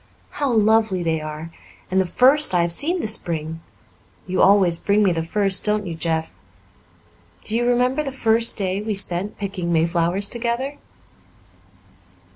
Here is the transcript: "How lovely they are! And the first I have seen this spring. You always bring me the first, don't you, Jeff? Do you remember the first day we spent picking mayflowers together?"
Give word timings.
"How 0.31 0.51
lovely 0.51 1.03
they 1.03 1.21
are! 1.21 1.51
And 1.91 2.01
the 2.01 2.07
first 2.07 2.55
I 2.55 2.63
have 2.63 2.73
seen 2.73 3.01
this 3.01 3.13
spring. 3.13 3.61
You 4.25 4.41
always 4.41 4.79
bring 4.79 5.03
me 5.03 5.11
the 5.11 5.21
first, 5.21 5.63
don't 5.63 5.85
you, 5.85 5.93
Jeff? 5.93 6.33
Do 7.43 7.55
you 7.55 7.67
remember 7.67 8.01
the 8.01 8.11
first 8.11 8.57
day 8.57 8.81
we 8.81 8.95
spent 8.95 9.37
picking 9.37 9.71
mayflowers 9.71 10.27
together?" 10.27 10.79